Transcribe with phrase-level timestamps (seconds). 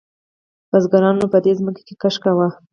[0.69, 2.47] بزګرانو به په دې ځمکو کې کښت کاوه.